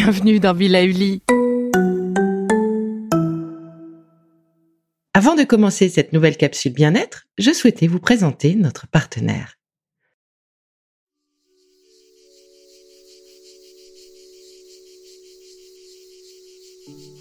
bienvenue 0.00 0.38
dans 0.38 0.54
Villa 0.54 0.84
Uli. 0.84 1.22
Avant 5.12 5.34
de 5.34 5.42
commencer 5.42 5.88
cette 5.88 6.12
nouvelle 6.12 6.36
capsule 6.36 6.72
bien-être, 6.72 7.26
je 7.36 7.52
souhaitais 7.52 7.88
vous 7.88 7.98
présenter 7.98 8.54
notre 8.54 8.86
partenaire. 8.86 9.56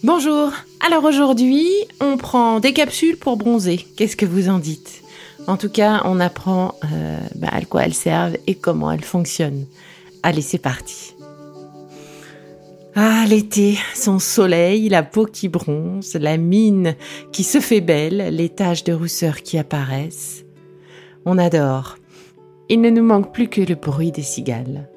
Bonjour. 0.03 0.51
Alors 0.85 1.03
aujourd'hui, 1.03 1.67
on 1.99 2.17
prend 2.17 2.59
des 2.59 2.73
capsules 2.73 3.17
pour 3.17 3.37
bronzer. 3.37 3.87
Qu'est-ce 3.97 4.15
que 4.15 4.27
vous 4.27 4.49
en 4.49 4.59
dites? 4.59 5.01
En 5.47 5.57
tout 5.57 5.69
cas, 5.69 6.03
on 6.05 6.19
apprend 6.19 6.75
euh, 6.93 7.17
bah, 7.33 7.49
à 7.51 7.61
quoi 7.61 7.85
elles 7.85 7.95
servent 7.95 8.37
et 8.45 8.53
comment 8.53 8.91
elles 8.91 9.03
fonctionnent. 9.03 9.65
Allez, 10.21 10.43
c'est 10.43 10.59
parti. 10.59 11.16
Ah, 12.99 13.25
l'été, 13.29 13.77
son 13.93 14.17
soleil, 14.17 14.89
la 14.89 15.03
peau 15.03 15.25
qui 15.25 15.49
bronze, 15.49 16.15
la 16.15 16.37
mine 16.37 16.95
qui 17.31 17.43
se 17.43 17.59
fait 17.59 17.79
belle, 17.79 18.35
les 18.35 18.49
taches 18.49 18.83
de 18.83 18.91
rousseur 18.91 19.43
qui 19.43 19.59
apparaissent. 19.59 20.45
On 21.23 21.37
adore. 21.37 21.97
Il 22.69 22.81
ne 22.81 22.89
nous 22.89 23.03
manque 23.03 23.31
plus 23.31 23.49
que 23.49 23.61
le 23.61 23.75
bruit 23.75 24.11
des 24.11 24.23
cigales. 24.23 24.89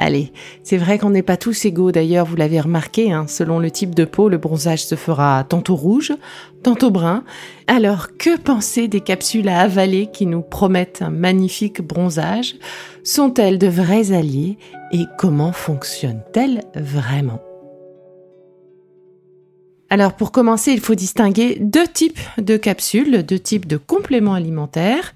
Allez, 0.00 0.32
c'est 0.62 0.76
vrai 0.76 0.96
qu'on 0.96 1.10
n'est 1.10 1.22
pas 1.22 1.36
tous 1.36 1.64
égaux 1.64 1.90
d'ailleurs, 1.90 2.24
vous 2.24 2.36
l'avez 2.36 2.60
remarqué, 2.60 3.10
hein, 3.10 3.26
selon 3.26 3.58
le 3.58 3.68
type 3.68 3.96
de 3.96 4.04
peau, 4.04 4.28
le 4.28 4.38
bronzage 4.38 4.84
se 4.84 4.94
fera 4.94 5.42
tantôt 5.42 5.74
rouge, 5.74 6.12
tantôt 6.62 6.90
brun. 6.90 7.24
Alors, 7.66 8.16
que 8.16 8.38
penser 8.38 8.86
des 8.86 9.00
capsules 9.00 9.48
à 9.48 9.60
avaler 9.60 10.06
qui 10.06 10.26
nous 10.26 10.42
promettent 10.42 11.02
un 11.02 11.10
magnifique 11.10 11.82
bronzage? 11.82 12.54
Sont-elles 13.02 13.58
de 13.58 13.66
vrais 13.66 14.12
alliés 14.12 14.56
et 14.92 15.04
comment 15.18 15.52
fonctionnent-elles 15.52 16.62
vraiment? 16.76 17.40
Alors 19.90 20.14
pour 20.14 20.32
commencer, 20.32 20.72
il 20.72 20.80
faut 20.80 20.94
distinguer 20.94 21.56
deux 21.60 21.86
types 21.86 22.20
de 22.36 22.56
capsules, 22.56 23.22
deux 23.22 23.38
types 23.38 23.66
de 23.66 23.78
compléments 23.78 24.34
alimentaires. 24.34 25.14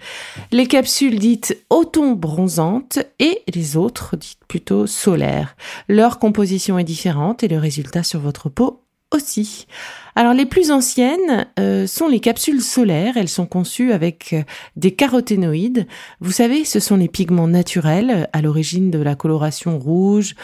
Les 0.51 0.67
capsules 0.67 1.19
dites 1.19 1.59
auto-bronzantes 1.69 2.99
et 3.19 3.43
les 3.55 3.77
autres 3.77 4.17
dites 4.17 4.41
plutôt 4.49 4.87
solaires. 4.87 5.57
Leur 5.89 6.19
composition 6.19 6.79
est 6.79 6.85
différente 6.85 7.43
et 7.43 7.49
le 7.49 7.59
résultat 7.59 8.03
sur 8.03 8.21
votre 8.21 8.49
peau 8.49 8.83
aussi. 9.13 9.67
Alors 10.15 10.35
les 10.35 10.45
plus 10.45 10.71
anciennes 10.71 11.47
euh, 11.59 11.87
sont 11.87 12.07
les 12.07 12.21
capsules 12.21 12.61
solaires. 12.61 13.17
Elles 13.17 13.29
sont 13.29 13.47
conçues 13.47 13.93
avec 13.93 14.35
euh, 14.35 14.43
des 14.77 14.91
caroténoïdes. 14.91 15.87
Vous 16.21 16.33
savez, 16.33 16.67
ce 16.67 16.81
sont 16.81 16.97
les 16.97 17.09
pigments 17.09 17.49
naturels 17.49 18.29
à 18.35 18.43
l'origine 18.43 18.91
de 18.91 18.99
la 18.99 19.15
coloration 19.15 19.79
rouge, 19.79 20.35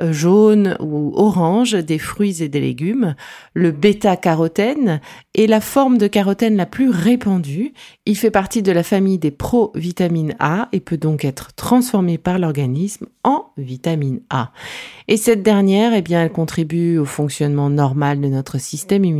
euh, 0.00 0.14
jaune 0.14 0.78
ou 0.80 1.12
orange 1.14 1.72
des 1.72 1.98
fruits 1.98 2.42
et 2.42 2.48
des 2.48 2.60
légumes. 2.60 3.16
Le 3.52 3.70
bêta-carotène 3.70 5.00
est 5.34 5.46
la 5.46 5.60
forme 5.60 5.98
de 5.98 6.06
carotène 6.06 6.56
la 6.56 6.66
plus 6.66 6.88
répandue. 6.88 7.74
Il 8.06 8.16
fait 8.16 8.30
partie 8.30 8.62
de 8.62 8.72
la 8.72 8.82
famille 8.82 9.18
des 9.18 9.30
provitamines 9.30 10.36
A 10.38 10.68
et 10.72 10.80
peut 10.80 10.96
donc 10.96 11.26
être 11.26 11.52
transformé 11.54 12.16
par 12.16 12.38
l'organisme 12.38 13.06
en 13.24 13.44
vitamine 13.58 14.20
A. 14.30 14.52
Et 15.06 15.18
cette 15.18 15.42
dernière, 15.42 15.92
eh 15.92 16.02
bien, 16.02 16.22
elle 16.22 16.32
contribue 16.32 16.96
au 16.96 17.04
fonctionnement 17.04 17.68
normal 17.68 18.20
de 18.22 18.28
notre 18.28 18.58
système 18.58 19.04
immunitaire 19.04 19.17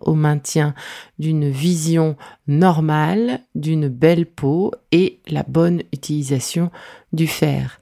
au 0.00 0.14
maintien 0.14 0.74
d'une 1.18 1.48
vision 1.48 2.16
normale, 2.46 3.40
d'une 3.54 3.88
belle 3.88 4.26
peau 4.26 4.72
et 4.92 5.20
la 5.28 5.42
bonne 5.42 5.82
utilisation 5.92 6.70
du 7.12 7.26
fer. 7.26 7.80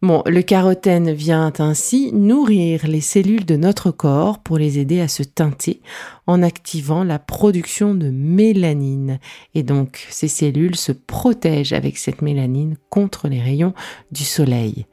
Bon, 0.00 0.22
le 0.26 0.42
carotène 0.42 1.12
vient 1.12 1.52
ainsi 1.58 2.12
nourrir 2.12 2.86
les 2.86 3.00
cellules 3.00 3.44
de 3.44 3.56
notre 3.56 3.90
corps 3.90 4.38
pour 4.38 4.56
les 4.56 4.78
aider 4.78 5.00
à 5.00 5.08
se 5.08 5.24
teinter 5.24 5.80
en 6.28 6.40
activant 6.44 7.02
la 7.02 7.18
production 7.18 7.96
de 7.96 8.08
mélanine. 8.08 9.18
Et 9.56 9.64
donc, 9.64 10.06
ces 10.08 10.28
cellules 10.28 10.76
se 10.76 10.92
protègent 10.92 11.72
avec 11.72 11.98
cette 11.98 12.22
mélanine 12.22 12.76
contre 12.90 13.26
les 13.26 13.40
rayons 13.40 13.74
du 14.12 14.22
soleil. 14.22 14.86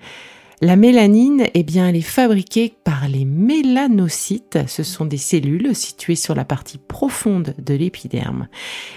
La 0.61 0.77
mélanine, 0.77 1.47
eh 1.53 1.63
bien, 1.63 1.89
elle 1.89 1.97
est 1.97 2.01
fabriquée 2.01 2.73
par 2.85 3.09
les 3.09 3.25
mélanocytes. 3.25 4.59
Ce 4.67 4.83
sont 4.83 5.05
des 5.05 5.17
cellules 5.17 5.75
situées 5.75 6.15
sur 6.15 6.33
la 6.33 6.45
partie 6.45 6.77
profonde 6.77 7.53
de 7.57 7.73
l'épiderme. 7.73 8.47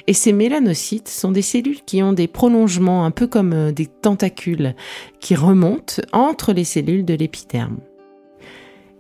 Et 0.06 0.12
ces 0.12 0.32
mélanocytes 0.32 1.08
sont 1.08 1.32
des 1.32 1.42
cellules 1.42 1.82
qui 1.84 2.00
ont 2.02 2.12
des 2.12 2.28
prolongements 2.28 3.04
un 3.04 3.10
peu 3.10 3.26
comme 3.26 3.52
euh, 3.52 3.72
des 3.72 3.86
tentacules 3.86 4.76
qui 5.19 5.34
remontent 5.34 6.00
entre 6.12 6.52
les 6.52 6.64
cellules 6.64 7.04
de 7.04 7.14
l'épiderme. 7.14 7.78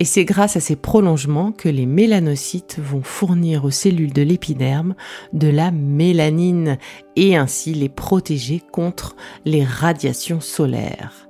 Et 0.00 0.04
c'est 0.04 0.24
grâce 0.24 0.56
à 0.56 0.60
ces 0.60 0.76
prolongements 0.76 1.52
que 1.52 1.68
les 1.68 1.86
mélanocytes 1.86 2.78
vont 2.78 3.02
fournir 3.02 3.64
aux 3.64 3.70
cellules 3.70 4.12
de 4.12 4.22
l'épiderme 4.22 4.94
de 5.32 5.48
la 5.48 5.70
mélanine 5.70 6.78
et 7.16 7.36
ainsi 7.36 7.74
les 7.74 7.88
protéger 7.88 8.62
contre 8.72 9.16
les 9.44 9.64
radiations 9.64 10.40
solaires. 10.40 11.27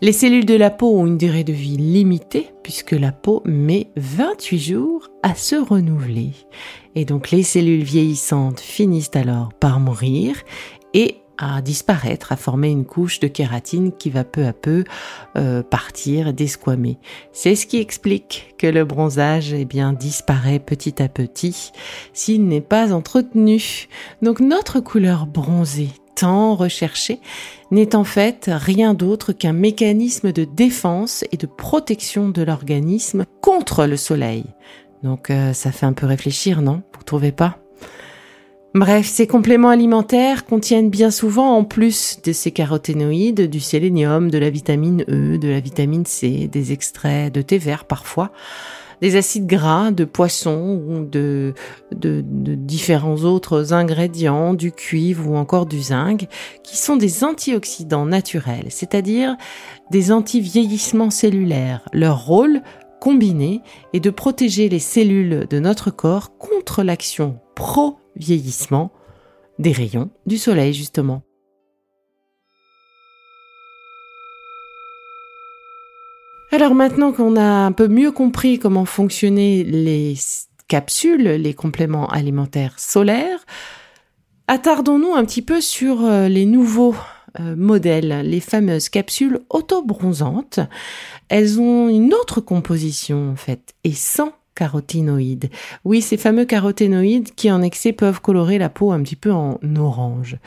Les 0.00 0.12
cellules 0.12 0.46
de 0.46 0.54
la 0.54 0.70
peau 0.70 0.98
ont 0.98 1.06
une 1.06 1.18
durée 1.18 1.44
de 1.44 1.52
vie 1.52 1.76
limitée 1.76 2.50
puisque 2.62 2.92
la 2.92 3.12
peau 3.12 3.42
met 3.44 3.88
28 3.96 4.58
jours 4.58 5.08
à 5.22 5.34
se 5.34 5.56
renouveler. 5.56 6.32
Et 6.94 7.04
donc 7.04 7.30
les 7.30 7.42
cellules 7.42 7.84
vieillissantes 7.84 8.60
finissent 8.60 9.14
alors 9.14 9.52
par 9.52 9.80
mourir 9.80 10.36
et 10.94 11.16
à 11.38 11.60
disparaître, 11.60 12.32
à 12.32 12.36
former 12.36 12.70
une 12.70 12.84
couche 12.84 13.20
de 13.20 13.26
kératine 13.26 13.92
qui 13.92 14.10
va 14.10 14.24
peu 14.24 14.46
à 14.46 14.52
peu 14.52 14.84
euh, 15.36 15.62
partir, 15.62 16.32
desquamer. 16.32 16.98
C'est 17.32 17.56
ce 17.56 17.66
qui 17.66 17.78
explique 17.78 18.54
que 18.58 18.66
le 18.66 18.84
bronzage 18.84 19.52
eh 19.52 19.64
bien, 19.64 19.92
disparaît 19.92 20.60
petit 20.60 21.02
à 21.02 21.08
petit 21.08 21.72
s'il 22.12 22.46
n'est 22.46 22.60
pas 22.60 22.92
entretenu. 22.92 23.88
Donc 24.22 24.40
notre 24.40 24.80
couleur 24.80 25.26
bronzée, 25.26 25.90
tant 26.14 26.54
recherchée, 26.54 27.20
n'est 27.70 27.94
en 27.94 28.04
fait 28.04 28.50
rien 28.52 28.94
d'autre 28.94 29.32
qu'un 29.32 29.52
mécanisme 29.52 30.32
de 30.32 30.44
défense 30.44 31.24
et 31.32 31.36
de 31.36 31.46
protection 31.46 32.28
de 32.28 32.42
l'organisme 32.42 33.24
contre 33.40 33.86
le 33.86 33.96
soleil. 33.96 34.44
Donc 35.02 35.30
euh, 35.30 35.52
ça 35.52 35.72
fait 35.72 35.86
un 35.86 35.92
peu 35.92 36.06
réfléchir, 36.06 36.62
non? 36.62 36.82
Vous 36.96 37.04
trouvez 37.04 37.32
pas? 37.32 37.58
Bref, 38.74 39.06
ces 39.06 39.28
compléments 39.28 39.68
alimentaires 39.68 40.44
contiennent 40.44 40.90
bien 40.90 41.12
souvent, 41.12 41.56
en 41.56 41.62
plus 41.62 42.18
de 42.24 42.32
ces 42.32 42.50
caroténoïdes, 42.50 43.48
du 43.48 43.60
sélénium, 43.60 44.32
de 44.32 44.38
la 44.38 44.50
vitamine 44.50 45.04
E, 45.08 45.38
de 45.38 45.48
la 45.48 45.60
vitamine 45.60 46.04
C, 46.04 46.48
des 46.48 46.72
extraits 46.72 47.32
de 47.32 47.40
thé 47.40 47.58
vert 47.58 47.84
parfois, 47.84 48.32
des 49.04 49.16
acides 49.16 49.46
gras 49.46 49.90
de 49.90 50.06
poisson 50.06 50.82
ou 50.88 51.04
de, 51.04 51.52
différents 51.92 53.18
autres 53.18 53.74
ingrédients, 53.74 54.54
du 54.54 54.72
cuivre 54.72 55.28
ou 55.28 55.36
encore 55.36 55.66
du 55.66 55.78
zinc, 55.78 56.26
qui 56.62 56.78
sont 56.78 56.96
des 56.96 57.22
antioxydants 57.22 58.06
naturels, 58.06 58.68
c'est-à-dire 58.70 59.36
des 59.90 60.10
anti-vieillissements 60.10 61.10
cellulaires. 61.10 61.86
Leur 61.92 62.24
rôle 62.24 62.62
combiné 62.98 63.60
est 63.92 64.00
de 64.00 64.08
protéger 64.08 64.70
les 64.70 64.78
cellules 64.78 65.46
de 65.50 65.58
notre 65.58 65.90
corps 65.90 66.38
contre 66.38 66.82
l'action 66.82 67.40
pro-vieillissement 67.54 68.90
des 69.58 69.72
rayons 69.72 70.08
du 70.24 70.38
soleil 70.38 70.72
justement. 70.72 71.20
Alors 76.64 76.74
maintenant 76.74 77.12
qu'on 77.12 77.36
a 77.36 77.44
un 77.44 77.72
peu 77.72 77.88
mieux 77.88 78.10
compris 78.10 78.58
comment 78.58 78.86
fonctionnaient 78.86 79.64
les 79.64 80.14
capsules, 80.66 81.22
les 81.22 81.52
compléments 81.52 82.08
alimentaires 82.08 82.78
solaires, 82.78 83.44
attardons-nous 84.48 85.12
un 85.12 85.26
petit 85.26 85.42
peu 85.42 85.60
sur 85.60 86.06
euh, 86.06 86.26
les 86.28 86.46
nouveaux 86.46 86.94
euh, 87.38 87.54
modèles, 87.54 88.22
les 88.24 88.40
fameuses 88.40 88.88
capsules 88.88 89.40
auto-bronzantes. 89.50 90.58
Elles 91.28 91.60
ont 91.60 91.90
une 91.90 92.14
autre 92.14 92.40
composition 92.40 93.30
en 93.30 93.36
fait 93.36 93.74
et 93.84 93.92
sans 93.92 94.32
caroténoïdes. 94.54 95.50
Oui, 95.84 96.00
ces 96.00 96.16
fameux 96.16 96.46
caroténoïdes 96.46 97.34
qui 97.34 97.50
en 97.50 97.60
excès 97.60 97.92
peuvent 97.92 98.22
colorer 98.22 98.56
la 98.56 98.70
peau 98.70 98.90
un 98.90 99.02
petit 99.02 99.16
peu 99.16 99.32
en 99.32 99.58
orange. 99.76 100.38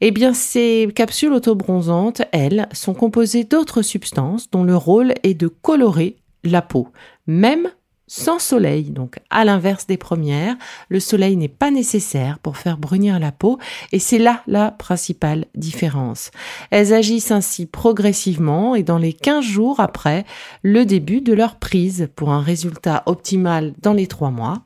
Eh 0.00 0.10
bien, 0.10 0.34
ces 0.34 0.88
capsules 0.94 1.32
autobronzantes, 1.32 2.22
elles, 2.32 2.68
sont 2.72 2.94
composées 2.94 3.44
d'autres 3.44 3.82
substances 3.82 4.50
dont 4.50 4.64
le 4.64 4.76
rôle 4.76 5.14
est 5.22 5.34
de 5.34 5.48
colorer 5.48 6.16
la 6.44 6.62
peau, 6.62 6.88
même 7.26 7.68
sans 8.06 8.38
soleil. 8.38 8.90
Donc, 8.90 9.18
à 9.30 9.44
l'inverse 9.44 9.86
des 9.86 9.96
premières, 9.96 10.56
le 10.88 11.00
soleil 11.00 11.36
n'est 11.36 11.48
pas 11.48 11.70
nécessaire 11.70 12.38
pour 12.38 12.56
faire 12.56 12.78
brunir 12.78 13.18
la 13.18 13.32
peau 13.32 13.58
et 13.92 13.98
c'est 13.98 14.18
là 14.18 14.42
la 14.46 14.70
principale 14.70 15.46
différence. 15.54 16.30
Elles 16.70 16.94
agissent 16.94 17.32
ainsi 17.32 17.66
progressivement 17.66 18.74
et 18.74 18.82
dans 18.82 18.98
les 18.98 19.12
15 19.12 19.44
jours 19.44 19.80
après 19.80 20.24
le 20.62 20.84
début 20.84 21.20
de 21.20 21.32
leur 21.32 21.56
prise 21.56 22.08
pour 22.14 22.30
un 22.30 22.42
résultat 22.42 23.02
optimal 23.06 23.72
dans 23.82 23.92
les 23.92 24.06
3 24.06 24.30
mois. 24.30 24.62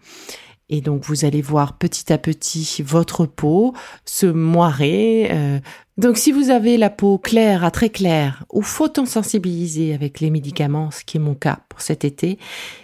Et 0.71 0.81
donc 0.81 1.05
vous 1.05 1.25
allez 1.25 1.43
voir 1.43 1.77
petit 1.77 2.13
à 2.13 2.19
petit 2.19 2.83
votre 2.87 3.27
peau 3.27 3.75
se 4.05 4.27
moirer, 4.27 5.29
euh, 5.33 5.61
Donc 5.97 6.17
si 6.17 6.33
vous 6.33 6.51
avez 6.51 6.77
la 6.77 6.89
peau 6.89 7.19
claire 7.19 7.65
à 7.65 7.71
très 7.71 7.91
claire 7.91 8.45
ou 8.51 8.63
photosensibilisée 8.63 9.93
avec 9.93 10.21
les 10.21 10.31
médicaments, 10.31 10.91
ce 10.91 11.05
qui 11.05 11.19
est 11.19 11.21
mon 11.21 11.35
cas 11.35 11.59
pour 11.69 11.81
cet 11.81 12.05
été, 12.05 12.39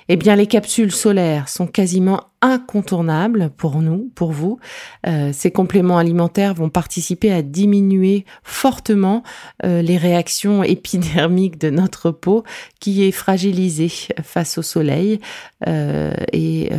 eh 0.08 0.16
bien 0.16 0.36
les 0.36 0.46
capsules 0.46 0.92
solaires 0.92 1.48
sont 1.48 1.66
quasiment 1.66 2.20
incontournables 2.42 3.50
pour 3.56 3.80
nous, 3.80 4.10
pour 4.14 4.30
vous. 4.32 4.58
Euh, 5.06 5.30
ces 5.32 5.50
compléments 5.50 5.98
alimentaires 5.98 6.54
vont 6.54 6.68
participer 6.68 7.32
à 7.32 7.42
diminuer 7.42 8.24
fortement 8.42 9.22
euh, 9.64 9.82
les 9.82 9.96
réactions 9.96 10.62
épidermiques 10.62 11.58
de 11.58 11.70
notre 11.70 12.10
peau 12.10 12.44
qui 12.78 13.04
est 13.04 13.12
fragilisée 13.12 13.90
face 14.22 14.58
au 14.58 14.62
soleil. 14.62 15.20
Euh, 15.66 16.12
et 16.32 16.70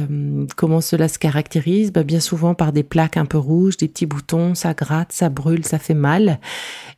comment 0.56 0.82
cela 0.82 1.08
se 1.08 1.20
caractérise? 1.20 1.92
Bah, 1.92 2.04
Bien 2.04 2.20
souvent 2.20 2.54
par 2.54 2.72
des 2.72 2.84
plaques 2.84 3.18
un 3.18 3.26
peu 3.26 3.38
rouges, 3.38 3.78
des 3.78 3.88
petits 3.88 4.06
boutons, 4.06 4.56
ça 4.56 4.74
gratte, 4.74 5.12
ça 5.12 5.30
brûle, 5.30 5.66
ça 5.66 5.80
fait 5.80 5.94
mal. 5.94 6.27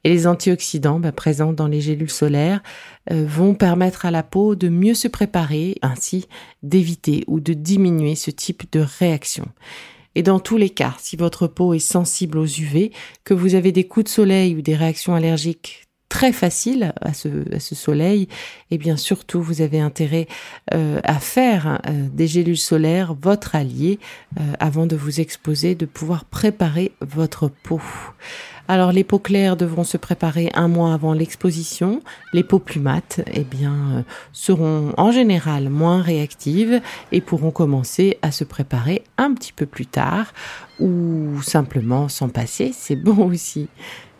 Et 0.04 0.10
les 0.10 0.28
antioxydants 0.28 1.00
bah, 1.00 1.12
présents 1.12 1.54
dans 1.54 1.68
les 1.68 1.82
gélules 1.82 2.10
solaires 2.10 2.62
euh, 3.12 3.26
vont 3.28 3.54
permettre 3.54 4.06
à 4.06 4.12
la 4.12 4.24
peau 4.24 4.56
de 4.56 4.70
mieux 4.70 4.94
se 4.94 5.08
préparer, 5.08 5.76
ainsi 5.82 6.28
d'éviter 6.64 7.24
ou 7.28 7.40
de 7.40 7.54
diminuer 7.54 8.16
ce 8.16 8.32
type 8.32 8.72
de 8.72 8.80
réaction. 8.80 9.46
Et 10.16 10.24
dans 10.24 10.40
tous 10.40 10.58
les 10.58 10.70
cas, 10.70 10.96
si 11.00 11.16
votre 11.16 11.48
peau 11.48 11.74
est 11.74 11.80
sensible 11.80 12.38
aux 12.38 12.46
UV, 12.46 12.92
que 13.24 13.34
vous 13.34 13.56
avez 13.56 13.72
des 13.72 13.86
coups 13.86 14.06
de 14.06 14.10
soleil 14.10 14.56
ou 14.56 14.62
des 14.62 14.76
réactions 14.76 15.16
allergiques 15.16 15.86
très 16.08 16.32
faciles 16.32 16.92
à 17.02 17.14
ce, 17.14 17.30
soleil, 17.60 18.24
et 18.24 18.28
eh 18.72 18.78
bien 18.80 18.98
surtout 18.98 19.44
vous 19.44 19.62
avez 19.62 19.80
intérêt 19.80 20.28
euh, 20.74 21.00
à 21.04 21.20
faire 21.20 21.80
euh, 21.88 22.08
des 22.12 22.26
gélules 22.26 22.58
solaires 22.58 23.14
votre 23.14 23.54
allié 23.54 24.00
avant 24.60 24.88
de 24.88 24.96
vous 24.96 25.20
exposer, 25.20 25.76
de 25.76 25.86
pouvoir 25.86 26.26
préparer 26.26 26.94
votre 27.02 27.48
peau. 27.48 27.80
Alors 28.70 28.92
les 28.92 29.04
peaux 29.04 29.18
claires 29.18 29.58
devront 29.58 29.84
se 29.84 29.98
préparer 29.98 30.52
un 30.54 30.68
mois 30.68 30.94
avant 30.94 31.14
l'exposition. 31.14 32.04
Les 32.34 32.44
peaux 32.44 32.60
plus 32.60 32.80
mates, 32.80 33.20
eh 33.34 33.44
bien, 33.44 33.74
euh, 33.74 34.02
seront 34.32 34.94
en 34.96 35.12
général 35.12 35.70
moins 35.70 36.04
réactives 36.04 36.80
et 37.12 37.20
pourront 37.20 37.50
commencer 37.50 38.20
à 38.22 38.32
se 38.32 38.44
préparer 38.44 39.04
un 39.18 39.34
petit 39.34 39.54
peu 39.54 39.66
plus 39.66 39.88
tard 39.88 40.34
ou 40.80 41.42
simplement 41.42 42.10
s'en 42.10 42.30
passer, 42.30 42.72
c'est 42.72 42.96
bon 43.04 43.32
aussi. 43.32 43.70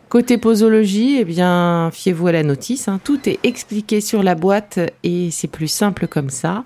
Côté 0.08 0.36
posologie, 0.36 1.18
eh 1.20 1.24
bien, 1.24 1.90
fiez-vous 1.92 2.26
à 2.26 2.32
la 2.32 2.42
notice. 2.42 2.88
Hein. 2.88 2.98
Tout 3.04 3.28
est 3.28 3.38
expliqué 3.44 4.00
sur 4.00 4.24
la 4.24 4.34
boîte 4.34 4.80
et 5.04 5.30
c'est 5.30 5.46
plus 5.46 5.68
simple 5.68 6.08
comme 6.08 6.30
ça. 6.30 6.64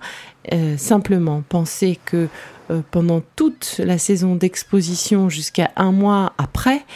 Euh, 0.55 0.79
simplement, 0.79 1.43
pensez 1.51 1.99
que 2.07 2.29
euh, 2.71 2.81
pendant 2.91 3.21
toute 3.37 3.83
la 3.85 3.99
saison 3.99 4.37
d'exposition 4.37 5.29
jusqu'à 5.29 5.71
un 5.77 5.93
mois 5.93 6.33
après, 6.39 6.87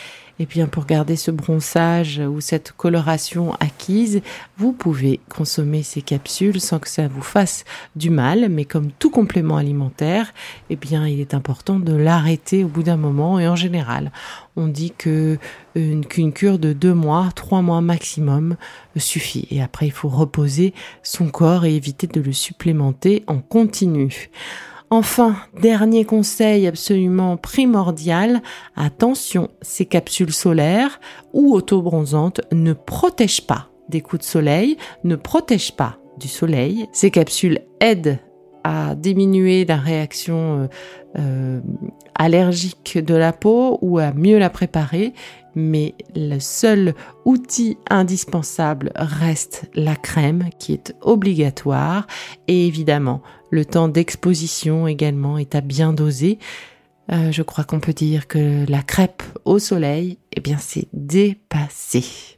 et 0.41 0.47
bien, 0.47 0.67
pour 0.67 0.87
garder 0.87 1.17
ce 1.17 1.31
bronzage 1.31 2.21
ou 2.21 2.41
cette 2.41 2.73
coloration 2.73 3.55
acquise, 3.55 4.21
vous 4.57 4.73
pouvez 4.73 5.19
consommer 5.29 5.83
ces 5.83 6.01
capsules 6.01 6.61
sans 6.61 6.79
que 6.79 6.89
ça 6.89 7.09
vous 7.09 7.23
fasse 7.23 7.65
du 7.97 8.11
mal, 8.11 8.49
mais 8.49 8.65
comme 8.65 8.91
tout 8.93 9.11
complément 9.11 9.57
alimentaire, 9.57 10.33
eh 10.71 10.77
bien, 10.77 11.09
il 11.09 11.21
est 11.21 11.35
important 11.35 11.81
de 11.81 11.93
l'arrêter 11.93 12.63
au 12.63 12.69
bout 12.69 12.85
d'un 12.85 12.97
moment 12.97 13.41
et 13.41 13.49
en 13.49 13.57
général, 13.57 14.13
on 14.57 14.69
dit 14.69 14.93
que 14.97 15.39
qu'une 16.09 16.33
cure 16.33 16.59
de 16.59 16.73
deux 16.73 16.95
mois, 16.95 17.29
trois 17.37 17.63
mois 17.63 17.81
maximum 17.81 18.57
suffit. 18.97 19.47
Et 19.51 19.63
après, 19.63 19.87
il 19.87 19.93
faut 19.93 20.09
reposer 20.09 20.75
son 21.05 21.29
corps 21.29 21.65
et 21.65 21.77
éviter 21.77 22.09
de 22.09 22.21
le 22.21 22.33
supplémenter 22.33 23.23
en 23.29 23.39
continu. 23.39 24.31
Enfin, 24.91 25.37
dernier 25.61 26.07
conseil 26.07 26.67
absolument 26.67 27.37
primordial, 27.37 28.43
attention, 28.75 29.51
ces 29.61 29.85
capsules 29.85 30.33
solaires 30.33 30.99
ou 31.35 31.53
autobronzantes 31.53 32.41
ne 32.53 32.73
protègent 32.73 33.47
pas 33.47 33.69
des 33.91 34.01
coups 34.01 34.21
de 34.21 34.29
soleil, 34.31 34.79
ne 35.05 35.17
protègent 35.17 35.77
pas 35.77 35.99
du 36.19 36.29
soleil. 36.29 36.89
Ces 36.93 37.11
capsules 37.11 37.61
aident 37.81 38.19
à 38.65 38.95
diminuer 38.95 39.65
la 39.65 39.77
réaction 39.77 40.63
euh, 40.63 40.67
euh, 41.19 41.61
allergique 42.15 42.99
de 42.99 43.15
la 43.15 43.33
peau 43.33 43.79
ou 43.83 43.99
à 43.99 44.13
mieux 44.13 44.39
la 44.39 44.51
préparer, 44.51 45.13
mais 45.59 45.95
le 46.15 46.39
seul 46.39 46.95
outil 47.25 47.77
indispensable 47.91 48.93
reste 48.95 49.69
la 49.75 49.97
crème 49.97 50.49
qui 50.59 50.73
est 50.73 50.95
obligatoire 51.03 52.07
et 52.47 52.67
évidemment 52.67 53.23
le 53.51 53.65
temps 53.65 53.89
d'exposition 53.89 54.87
également 54.87 55.37
est 55.37 55.55
à 55.55 55.61
bien 55.61 55.93
doser. 55.93 56.39
Euh, 57.11 57.33
je 57.33 57.43
crois 57.43 57.65
qu'on 57.65 57.81
peut 57.81 57.93
dire 57.93 58.29
que 58.29 58.71
la 58.71 58.83
crêpe 58.83 59.23
au 59.45 59.59
soleil, 59.59 60.19
eh 60.37 60.41
bien 60.41 60.59
c'est 60.59 60.89
dépassé. 60.93 62.38